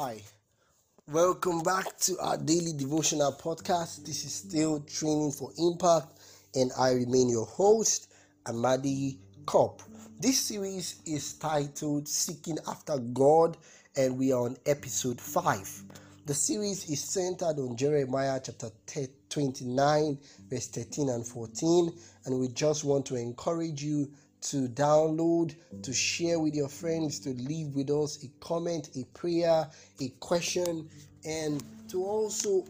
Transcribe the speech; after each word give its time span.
Hi, 0.00 0.22
welcome 1.08 1.60
back 1.64 1.98
to 2.02 2.16
our 2.20 2.36
daily 2.36 2.72
devotional 2.72 3.32
podcast. 3.32 4.06
This 4.06 4.24
is 4.24 4.32
still 4.32 4.78
Training 4.82 5.32
for 5.32 5.50
Impact, 5.58 6.20
and 6.54 6.70
I 6.78 6.92
remain 6.92 7.28
your 7.28 7.46
host, 7.46 8.08
Amadi 8.46 9.18
Kopp. 9.44 9.82
This 10.20 10.38
series 10.38 11.02
is 11.04 11.32
titled 11.32 12.06
Seeking 12.06 12.58
After 12.68 12.96
God, 12.98 13.56
and 13.96 14.16
we 14.16 14.30
are 14.30 14.42
on 14.42 14.56
episode 14.66 15.20
5. 15.20 15.82
The 16.26 16.34
series 16.34 16.88
is 16.88 17.02
centered 17.02 17.58
on 17.58 17.74
Jeremiah 17.74 18.38
chapter 18.40 18.70
29, 19.30 20.18
verse 20.48 20.68
13 20.68 21.08
and 21.08 21.26
14, 21.26 21.92
and 22.26 22.38
we 22.38 22.46
just 22.50 22.84
want 22.84 23.04
to 23.06 23.16
encourage 23.16 23.82
you 23.82 24.08
to 24.40 24.68
download, 24.68 25.54
to 25.82 25.92
share 25.92 26.38
with 26.38 26.54
your 26.54 26.68
friends, 26.68 27.18
to 27.20 27.30
leave 27.30 27.74
with 27.74 27.90
us 27.90 28.22
a 28.24 28.28
comment, 28.40 28.90
a 28.96 29.04
prayer, 29.18 29.68
a 30.00 30.08
question, 30.20 30.88
and 31.24 31.62
to 31.88 32.04
also 32.04 32.64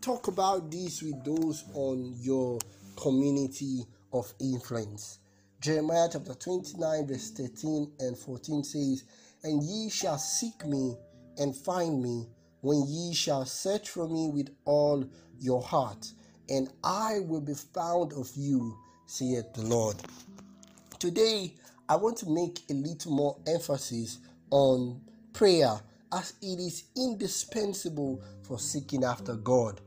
talk 0.00 0.28
about 0.28 0.70
this 0.70 1.02
with 1.02 1.24
those 1.24 1.64
on 1.74 2.14
your 2.20 2.58
community 2.96 3.84
of 4.12 4.32
influence. 4.40 5.18
Jeremiah 5.60 6.08
chapter 6.12 6.34
29, 6.34 7.06
verse 7.06 7.30
13 7.32 7.92
and 7.98 8.16
14 8.16 8.62
says, 8.62 9.04
And 9.42 9.62
ye 9.62 9.90
shall 9.90 10.18
seek 10.18 10.64
me 10.64 10.96
and 11.36 11.54
find 11.56 12.02
me 12.02 12.26
when 12.60 12.84
ye 12.86 13.14
shall 13.14 13.44
search 13.44 13.90
for 13.90 14.08
me 14.08 14.30
with 14.32 14.54
all 14.64 15.04
your 15.40 15.62
heart, 15.62 16.12
and 16.48 16.68
I 16.82 17.20
will 17.20 17.40
be 17.40 17.54
found 17.54 18.12
of 18.12 18.30
you, 18.36 18.76
saith 19.06 19.52
the 19.54 19.62
Lord. 19.62 19.96
Today, 20.98 21.54
I 21.88 21.94
want 21.94 22.16
to 22.18 22.28
make 22.28 22.62
a 22.68 22.74
little 22.74 23.12
more 23.12 23.36
emphasis 23.46 24.18
on 24.50 25.00
prayer 25.32 25.78
as 26.12 26.34
it 26.42 26.58
is 26.58 26.86
indispensable 26.96 28.20
for 28.42 28.58
seeking 28.58 29.04
after 29.04 29.36
God. 29.36 29.80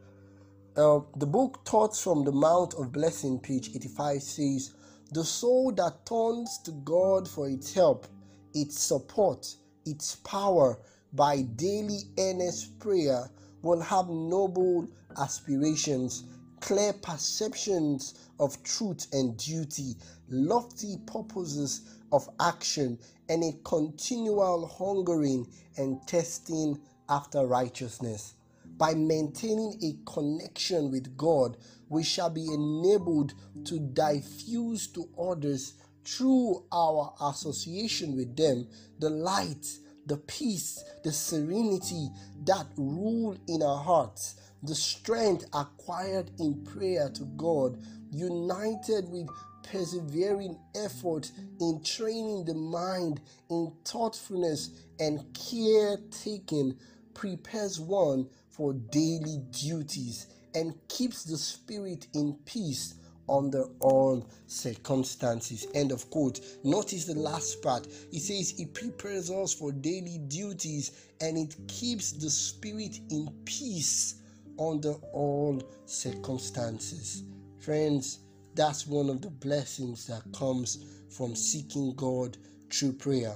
Uh, 0.77 1.01
the 1.17 1.25
book 1.25 1.65
Thoughts 1.65 2.01
from 2.01 2.23
the 2.23 2.31
Mount 2.31 2.75
of 2.75 2.93
Blessing, 2.93 3.39
page 3.39 3.71
85, 3.75 4.23
says, 4.23 4.73
The 5.11 5.25
soul 5.25 5.73
that 5.73 6.05
turns 6.05 6.59
to 6.59 6.71
God 6.71 7.27
for 7.27 7.49
its 7.49 7.73
help, 7.73 8.07
its 8.53 8.79
support, 8.79 9.53
its 9.85 10.15
power 10.15 10.79
by 11.11 11.41
daily 11.41 12.03
earnest 12.17 12.79
prayer 12.79 13.29
will 13.63 13.81
have 13.81 14.07
noble 14.07 14.87
aspirations 15.17 16.23
clear 16.61 16.93
perceptions 16.93 18.29
of 18.39 18.61
truth 18.63 19.07
and 19.11 19.35
duty, 19.37 19.95
lofty 20.29 20.97
purposes 21.05 21.99
of 22.11 22.29
action, 22.39 22.97
and 23.29 23.43
a 23.43 23.53
continual 23.63 24.67
hungering 24.67 25.47
and 25.77 25.99
testing 26.07 26.79
after 27.09 27.45
righteousness. 27.45 28.35
By 28.77 28.93
maintaining 28.93 29.77
a 29.83 30.11
connection 30.11 30.91
with 30.91 31.17
God, 31.17 31.57
we 31.89 32.03
shall 32.03 32.29
be 32.29 32.47
enabled 32.53 33.33
to 33.65 33.79
diffuse 33.79 34.87
to 34.93 35.09
others 35.19 35.73
through 36.05 36.65
our 36.71 37.13
association 37.21 38.15
with 38.15 38.35
them 38.35 38.67
the 38.99 39.09
light, 39.09 39.67
the 40.05 40.17
peace, 40.17 40.83
the 41.03 41.11
serenity 41.11 42.09
that 42.45 42.67
rule 42.75 43.37
in 43.47 43.61
our 43.61 43.83
hearts 43.83 44.35
the 44.63 44.75
strength 44.75 45.45
acquired 45.53 46.31
in 46.39 46.63
prayer 46.65 47.09
to 47.15 47.25
God, 47.37 47.79
united 48.11 49.09
with 49.09 49.27
persevering 49.63 50.57
effort 50.75 51.31
in 51.61 51.81
training 51.83 52.45
the 52.45 52.53
mind 52.55 53.21
in 53.49 53.73
thoughtfulness 53.85 54.71
and 54.99 55.25
caretaking, 55.33 56.77
prepares 57.13 57.79
one 57.79 58.29
for 58.49 58.73
daily 58.73 59.39
duties 59.51 60.27
and 60.55 60.75
keeps 60.89 61.23
the 61.25 61.37
spirit 61.37 62.07
in 62.13 62.35
peace 62.45 62.95
under 63.29 63.65
all 63.79 64.27
circumstances. 64.47 65.67
End 65.75 65.91
of 65.93 66.09
quote. 66.09 66.41
Notice 66.65 67.05
the 67.05 67.15
last 67.15 67.61
part. 67.61 67.87
It 68.11 68.21
says 68.21 68.59
it 68.59 68.73
prepares 68.73 69.31
us 69.31 69.53
for 69.53 69.71
daily 69.71 70.19
duties 70.27 70.91
and 71.21 71.37
it 71.37 71.55
keeps 71.67 72.11
the 72.13 72.29
spirit 72.29 72.99
in 73.11 73.29
peace 73.45 74.20
under 74.69 74.93
all 75.13 75.61
circumstances. 75.85 77.23
Friends, 77.59 78.19
that's 78.53 78.85
one 78.85 79.09
of 79.09 79.21
the 79.21 79.29
blessings 79.29 80.05
that 80.07 80.23
comes 80.33 80.85
from 81.09 81.35
seeking 81.35 81.95
God 81.95 82.37
through 82.71 82.93
prayer. 82.93 83.35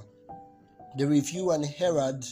The 0.96 1.06
Review 1.06 1.50
and 1.50 1.64
Herald, 1.64 2.24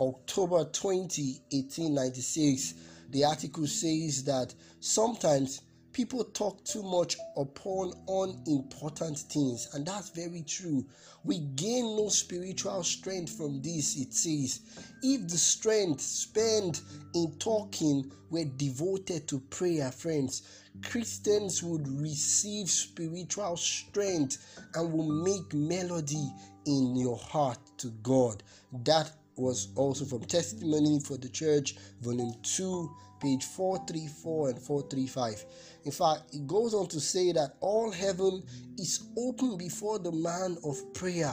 October 0.00 0.64
20, 0.64 1.42
1896, 1.50 2.74
the 3.10 3.24
article 3.24 3.66
says 3.66 4.24
that 4.24 4.54
sometimes 4.80 5.62
people 5.98 6.22
talk 6.22 6.64
too 6.64 6.84
much 6.84 7.16
upon 7.36 7.92
unimportant 8.06 9.18
things, 9.18 9.68
and 9.74 9.84
that's 9.84 10.10
very 10.10 10.42
true. 10.42 10.86
We 11.24 11.40
gain 11.56 11.96
no 11.96 12.08
spiritual 12.08 12.84
strength 12.84 13.36
from 13.36 13.60
this, 13.62 14.00
it 14.00 14.14
says. 14.14 14.60
If 15.02 15.26
the 15.26 15.36
strength 15.36 16.00
spent 16.00 16.82
in 17.16 17.34
talking 17.40 18.12
were 18.30 18.44
devoted 18.44 19.26
to 19.26 19.40
prayer, 19.50 19.90
friends, 19.90 20.42
Christians 20.84 21.64
would 21.64 21.88
receive 22.00 22.70
spiritual 22.70 23.56
strength 23.56 24.38
and 24.76 24.92
will 24.92 25.24
make 25.24 25.52
melody 25.52 26.30
in 26.66 26.94
your 26.94 27.18
heart 27.18 27.58
to 27.78 27.88
God. 28.04 28.44
That 28.84 29.10
was 29.34 29.68
also 29.74 30.04
from 30.04 30.20
Testimony 30.26 31.00
for 31.00 31.16
the 31.16 31.28
Church, 31.28 31.74
volume 32.02 32.34
2, 32.44 32.88
page 33.20 33.44
434 33.44 34.50
and 34.50 34.58
435. 34.58 35.44
In 35.84 35.92
fact, 35.92 36.34
it 36.34 36.46
goes 36.46 36.74
on 36.74 36.86
to 36.88 37.00
say 37.00 37.32
that 37.32 37.54
all 37.60 37.90
heaven 37.90 38.42
is 38.78 39.08
open 39.16 39.56
before 39.56 39.98
the 39.98 40.12
man 40.12 40.56
of 40.64 40.76
prayer. 40.94 41.32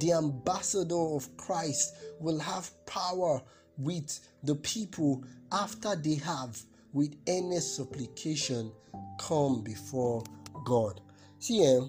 The 0.00 0.12
ambassador 0.12 0.98
of 1.14 1.36
Christ 1.36 1.94
will 2.20 2.38
have 2.38 2.70
power 2.86 3.40
with 3.78 4.20
the 4.42 4.54
people 4.56 5.24
after 5.52 5.96
they 5.96 6.16
have, 6.16 6.60
with 6.92 7.16
earnest 7.28 7.76
supplication, 7.76 8.72
come 9.18 9.62
before 9.62 10.22
God. 10.64 11.00
See, 11.38 11.64
eh, 11.64 11.80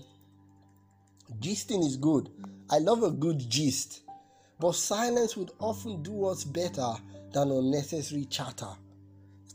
gisting 1.39 1.85
is 1.85 1.97
good. 1.97 2.29
I 2.69 2.79
love 2.79 3.03
a 3.03 3.11
good 3.11 3.49
gist, 3.49 4.01
but 4.59 4.73
silence 4.73 5.37
would 5.37 5.51
often 5.59 6.01
do 6.01 6.25
us 6.25 6.43
better 6.43 6.93
than 7.31 7.51
unnecessary 7.51 8.25
chatter 8.25 8.69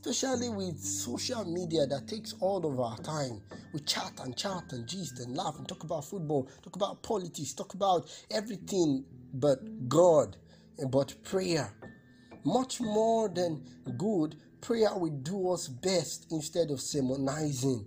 especially 0.04 0.48
with 0.48 0.78
social 0.80 1.44
media 1.44 1.86
that 1.86 2.08
takes 2.08 2.34
all 2.40 2.64
of 2.64 2.80
our 2.80 2.96
time. 2.98 3.40
We 3.72 3.80
chat 3.80 4.12
and 4.22 4.36
chat 4.36 4.64
and 4.72 4.86
gist 4.86 5.18
and 5.20 5.36
laugh 5.36 5.58
and 5.58 5.68
talk 5.68 5.84
about 5.84 6.04
football, 6.04 6.48
talk 6.62 6.76
about 6.76 7.02
politics, 7.02 7.52
talk 7.52 7.74
about 7.74 8.08
everything 8.30 9.04
but 9.34 9.88
God 9.88 10.36
and 10.78 10.90
but 10.90 11.22
prayer. 11.22 11.72
Much 12.44 12.80
more 12.80 13.28
than 13.28 13.62
good, 13.98 14.36
prayer 14.60 14.96
will 14.96 15.10
do 15.10 15.50
us 15.50 15.68
best 15.68 16.26
instead 16.30 16.70
of 16.70 16.80
sermonizing. 16.80 17.84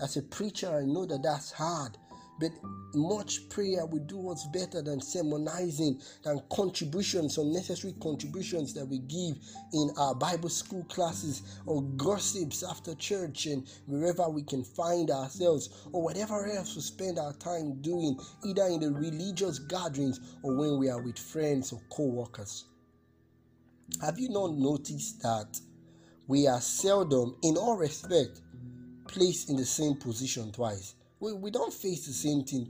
As 0.00 0.16
a 0.16 0.22
preacher, 0.22 0.74
I 0.74 0.86
know 0.86 1.04
that 1.04 1.22
that's 1.22 1.52
hard 1.52 1.98
but 2.40 2.50
much 2.94 3.48
prayer 3.50 3.86
will 3.86 4.04
do 4.04 4.30
us 4.30 4.46
better 4.52 4.82
than 4.82 5.00
sermonizing, 5.00 6.00
than 6.24 6.42
contributions, 6.50 7.38
unnecessary 7.38 7.94
contributions 8.02 8.74
that 8.74 8.86
we 8.86 8.98
give 8.98 9.36
in 9.72 9.90
our 9.98 10.14
Bible 10.14 10.48
school 10.48 10.84
classes 10.84 11.42
or 11.66 11.82
gossips 11.82 12.62
after 12.62 12.94
church 12.94 13.46
and 13.46 13.66
wherever 13.86 14.28
we 14.28 14.42
can 14.42 14.64
find 14.64 15.10
ourselves 15.10 15.68
or 15.92 16.02
whatever 16.02 16.46
else 16.46 16.74
we 16.74 16.82
spend 16.82 17.18
our 17.18 17.34
time 17.34 17.80
doing, 17.82 18.18
either 18.44 18.64
in 18.64 18.80
the 18.80 18.90
religious 18.90 19.58
gatherings 19.58 20.20
or 20.42 20.56
when 20.56 20.78
we 20.78 20.88
are 20.88 21.02
with 21.02 21.18
friends 21.18 21.72
or 21.72 21.80
co 21.90 22.04
workers. 22.04 22.64
Have 24.00 24.18
you 24.18 24.30
not 24.30 24.54
noticed 24.54 25.20
that 25.22 25.60
we 26.26 26.46
are 26.46 26.60
seldom, 26.60 27.36
in 27.42 27.56
all 27.56 27.76
respect, 27.76 28.40
placed 29.08 29.50
in 29.50 29.56
the 29.56 29.64
same 29.64 29.96
position 29.96 30.52
twice? 30.52 30.94
We, 31.20 31.32
we 31.34 31.50
don't 31.50 31.72
face 31.72 32.06
the 32.06 32.12
same 32.12 32.42
thing 32.44 32.66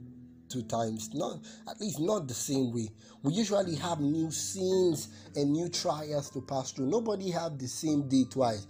two 0.48 0.62
times 0.62 1.10
not 1.14 1.38
at 1.68 1.80
least 1.80 2.00
not 2.00 2.26
the 2.26 2.34
same 2.34 2.72
way. 2.72 2.88
We 3.22 3.34
usually 3.34 3.76
have 3.76 4.00
new 4.00 4.30
scenes 4.32 5.08
and 5.36 5.52
new 5.52 5.68
trials 5.68 6.30
to 6.30 6.40
pass 6.40 6.72
through. 6.72 6.86
Nobody 6.86 7.30
have 7.30 7.58
the 7.58 7.68
same 7.68 8.08
day 8.08 8.24
twice. 8.28 8.66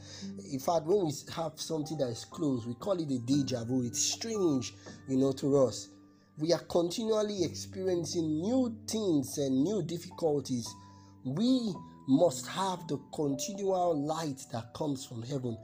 In 0.53 0.59
fact 0.59 0.85
when 0.85 1.07
we 1.07 1.13
have 1.35 1.53
something 1.59 1.97
that 1.99 2.09
is 2.09 2.27
close 2.27 2.67
we 2.67 2.75
call 2.75 3.01
it 3.01 3.11
a 3.11 3.19
deja 3.21 3.65
vu. 3.65 3.83
It's 3.85 4.03
strange 4.03 4.75
you 5.09 5.17
know 5.17 5.33
to 5.33 5.57
us. 5.67 5.89
We 6.37 6.53
are 6.53 6.61
continually 6.61 7.45
experiencing 7.45 8.41
new 8.41 8.77
things 8.87 9.39
and 9.39 9.63
new 9.63 9.83
difficulties. 9.83 10.69
We 11.25 11.75
must 12.09 12.47
have 12.49 12.87
the 12.89 12.99
continual 13.15 14.07
light 14.07 14.45
that 14.53 14.75
comes 14.75 15.05
from 15.05 15.23
heaven 15.23 15.57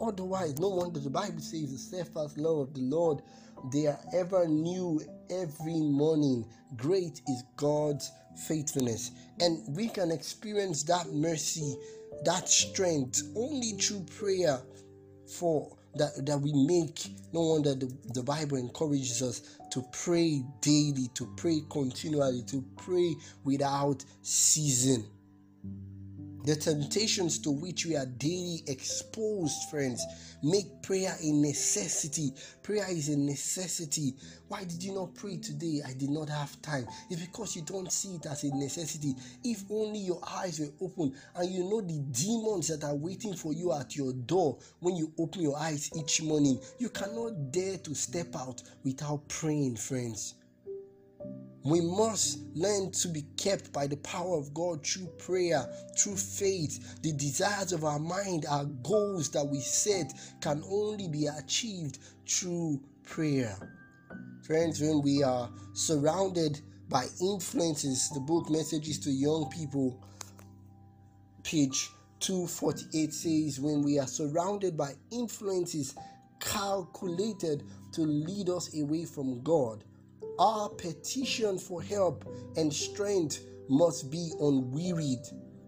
otherwise 0.00 0.58
no 0.58 0.68
wonder 0.68 1.00
the 1.00 1.10
bible 1.10 1.40
says 1.40 1.72
the 1.72 1.78
steadfast 1.78 2.38
love 2.38 2.58
of 2.58 2.74
the 2.74 2.80
lord 2.80 3.22
they 3.70 3.86
are 3.86 4.00
ever 4.12 4.48
new 4.48 5.00
every 5.30 5.80
morning. 5.80 6.44
Great 6.76 7.20
is 7.28 7.44
God's 7.56 8.10
faithfulness. 8.48 9.12
And 9.40 9.76
we 9.76 9.88
can 9.88 10.10
experience 10.10 10.82
that 10.84 11.12
mercy, 11.12 11.76
that 12.24 12.48
strength 12.48 13.22
only 13.36 13.72
through 13.72 14.04
prayer 14.18 14.60
for 15.38 15.76
that, 15.94 16.26
that 16.26 16.40
we 16.40 16.52
make. 16.52 17.06
No 17.32 17.40
wonder 17.40 17.74
the, 17.74 17.92
the 18.14 18.22
Bible 18.22 18.56
encourages 18.56 19.22
us 19.22 19.58
to 19.70 19.84
pray 19.92 20.42
daily, 20.60 21.08
to 21.14 21.32
pray 21.36 21.60
continually, 21.70 22.42
to 22.48 22.64
pray 22.76 23.14
without 23.44 24.04
ceasing. 24.22 25.04
The 26.44 26.56
temptations 26.56 27.38
to 27.40 27.52
which 27.52 27.86
we 27.86 27.94
are 27.94 28.06
daily 28.06 28.64
exposed, 28.66 29.70
friends, 29.70 30.04
make 30.42 30.82
prayer 30.82 31.16
a 31.22 31.30
necessity. 31.30 32.32
Prayer 32.64 32.90
is 32.90 33.08
a 33.08 33.16
necessity. 33.16 34.16
Why 34.48 34.64
did 34.64 34.82
you 34.82 34.92
not 34.92 35.14
pray 35.14 35.36
today? 35.36 35.82
I 35.86 35.92
did 35.92 36.10
not 36.10 36.28
have 36.28 36.60
time. 36.60 36.88
It's 37.08 37.20
because 37.20 37.54
you 37.54 37.62
don't 37.62 37.92
see 37.92 38.16
it 38.16 38.26
as 38.26 38.42
a 38.42 38.52
necessity. 38.56 39.14
If 39.44 39.62
only 39.70 40.00
your 40.00 40.20
eyes 40.26 40.58
were 40.58 40.72
open 40.80 41.14
and 41.36 41.48
you 41.48 41.62
know 41.62 41.80
the 41.80 42.00
demons 42.10 42.66
that 42.68 42.82
are 42.82 42.96
waiting 42.96 43.34
for 43.34 43.52
you 43.52 43.72
at 43.72 43.94
your 43.94 44.12
door 44.12 44.58
when 44.80 44.96
you 44.96 45.12
open 45.18 45.42
your 45.42 45.56
eyes 45.56 45.90
each 45.96 46.22
morning, 46.22 46.58
you 46.78 46.88
cannot 46.88 47.52
dare 47.52 47.78
to 47.78 47.94
step 47.94 48.34
out 48.34 48.64
without 48.82 49.28
praying, 49.28 49.76
friends. 49.76 50.34
We 51.64 51.80
must 51.80 52.40
learn 52.54 52.90
to 52.90 53.08
be 53.08 53.22
kept 53.36 53.72
by 53.72 53.86
the 53.86 53.96
power 53.98 54.36
of 54.36 54.52
God 54.52 54.84
through 54.84 55.06
prayer, 55.18 55.64
through 55.96 56.16
faith. 56.16 57.00
The 57.02 57.12
desires 57.12 57.72
of 57.72 57.84
our 57.84 58.00
mind, 58.00 58.46
our 58.48 58.64
goals 58.64 59.30
that 59.30 59.46
we 59.46 59.60
set, 59.60 60.12
can 60.40 60.62
only 60.68 61.06
be 61.06 61.26
achieved 61.26 61.98
through 62.26 62.82
prayer. 63.04 63.56
Friends, 64.44 64.80
when 64.80 65.02
we 65.02 65.22
are 65.22 65.48
surrounded 65.72 66.60
by 66.88 67.06
influences, 67.20 68.10
the 68.10 68.20
book 68.20 68.50
Messages 68.50 68.98
to 69.00 69.10
Young 69.10 69.48
People, 69.50 70.02
page 71.44 71.88
248 72.18 73.12
says, 73.12 73.60
When 73.60 73.82
we 73.82 74.00
are 74.00 74.06
surrounded 74.06 74.76
by 74.76 74.94
influences 75.12 75.94
calculated 76.40 77.62
to 77.92 78.02
lead 78.02 78.48
us 78.48 78.76
away 78.76 79.04
from 79.04 79.42
God, 79.42 79.84
our 80.42 80.68
petition 80.70 81.56
for 81.56 81.80
help 81.80 82.24
and 82.56 82.74
strength 82.74 83.44
must 83.68 84.10
be 84.10 84.32
unwearied. 84.40 85.20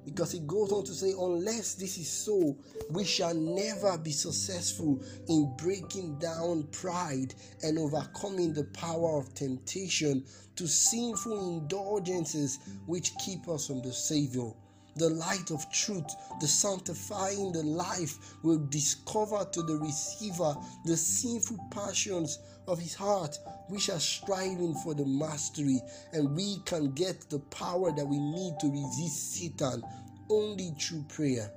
Because 0.04 0.32
he 0.32 0.40
goes 0.40 0.72
on 0.72 0.82
to 0.84 0.92
say, 0.92 1.12
unless 1.16 1.74
this 1.74 1.96
is 1.96 2.10
so, 2.10 2.58
we 2.90 3.04
shall 3.04 3.34
never 3.34 3.96
be 3.96 4.10
successful 4.10 5.00
in 5.28 5.54
breaking 5.56 6.18
down 6.18 6.64
pride 6.72 7.34
and 7.62 7.78
overcoming 7.78 8.52
the 8.52 8.64
power 8.64 9.16
of 9.16 9.32
temptation 9.32 10.24
to 10.56 10.66
sinful 10.66 11.60
indulgences 11.60 12.58
which 12.86 13.12
keep 13.24 13.48
us 13.48 13.68
from 13.68 13.80
the 13.80 13.92
Savior 13.92 14.50
the 14.96 15.10
light 15.10 15.50
of 15.50 15.70
truth, 15.72 16.06
the 16.40 16.46
sanctifying 16.46 17.52
the 17.52 17.62
life 17.62 18.34
will 18.42 18.58
discover 18.68 19.44
to 19.52 19.62
the 19.62 19.76
receiver 19.76 20.54
the 20.84 20.96
sinful 20.96 21.58
passions 21.70 22.38
of 22.66 22.78
his 22.78 22.94
heart, 22.94 23.38
which 23.68 23.90
are 23.90 24.00
striving 24.00 24.74
for 24.76 24.94
the 24.94 25.04
mastery, 25.04 25.80
and 26.12 26.34
we 26.34 26.58
can 26.64 26.92
get 26.92 27.28
the 27.30 27.38
power 27.38 27.92
that 27.92 28.06
we 28.06 28.18
need 28.18 28.54
to 28.60 28.70
resist 28.70 29.34
Satan 29.34 29.82
only 30.30 30.74
through 30.80 31.04
prayer. 31.08 31.50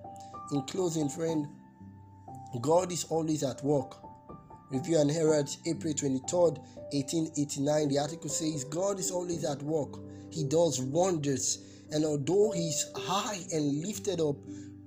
In 0.51 0.61
closing, 0.63 1.09
friend, 1.09 1.47
God 2.61 2.91
is 2.91 3.05
always 3.05 3.43
at 3.43 3.63
work. 3.63 3.95
Review 4.69 4.99
and 4.99 5.09
Herald, 5.09 5.49
April 5.65 5.93
23rd, 5.93 6.57
1889. 6.91 7.89
The 7.89 7.99
article 7.99 8.29
says, 8.29 8.63
God 8.65 8.99
is 8.99 9.11
always 9.11 9.45
at 9.45 9.61
work. 9.61 9.99
He 10.29 10.43
does 10.43 10.81
wonders 10.81 11.59
and 11.91 12.05
although 12.05 12.51
he's 12.51 12.85
high 12.95 13.39
and 13.53 13.81
lifted 13.81 14.19
up, 14.19 14.35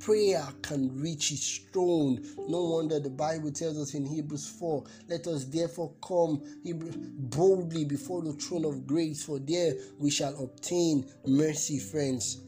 prayer 0.00 0.43
can 0.62 0.97
reach 1.00 1.29
his 1.29 1.61
throne. 1.73 2.25
No 2.49 2.64
wonder 2.64 2.99
the 2.99 3.11
Bible 3.11 3.52
tells 3.52 3.79
us 3.79 3.94
in 3.94 4.06
Hebrews 4.06 4.49
4 4.58 4.85
let 5.08 5.26
us 5.26 5.44
therefore 5.44 5.93
come 6.02 6.43
boldly 6.64 7.85
before 7.85 8.23
the 8.23 8.32
throne 8.32 8.64
of 8.64 8.87
grace, 8.87 9.25
for 9.25 9.38
there 9.38 9.75
we 9.99 10.11
shall 10.11 10.43
obtain 10.43 11.06
mercy, 11.26 11.79
friends. 11.79 12.43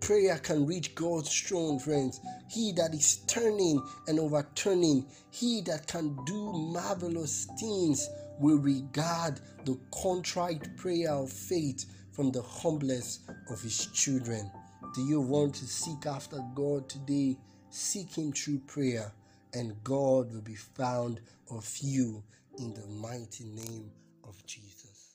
Prayer 0.00 0.38
can 0.38 0.66
reach 0.66 0.94
God's 0.94 1.34
throne, 1.40 1.78
friends. 1.78 2.20
He 2.50 2.72
that 2.72 2.92
is 2.92 3.24
turning 3.26 3.82
and 4.06 4.18
overturning, 4.18 5.06
he 5.30 5.62
that 5.62 5.86
can 5.86 6.14
do 6.26 6.52
marvelous 6.52 7.46
things, 7.58 8.06
will 8.38 8.58
regard 8.58 9.40
the 9.64 9.78
contrite 10.02 10.76
prayer 10.76 11.12
of 11.12 11.30
faith 11.30 11.86
from 12.14 12.30
the 12.30 12.42
humblest 12.42 13.22
of 13.50 13.60
his 13.60 13.86
children. 13.86 14.50
Do 14.94 15.02
you 15.02 15.20
want 15.20 15.54
to 15.56 15.66
seek 15.66 16.06
after 16.06 16.38
God 16.54 16.88
today? 16.88 17.36
Seek 17.70 18.16
him 18.16 18.32
through 18.32 18.60
prayer, 18.60 19.12
and 19.52 19.82
God 19.82 20.32
will 20.32 20.40
be 20.42 20.54
found 20.54 21.20
of 21.50 21.68
you 21.80 22.22
in 22.58 22.72
the 22.72 22.86
mighty 22.86 23.44
name 23.44 23.90
of 24.22 24.44
Jesus. 24.46 25.13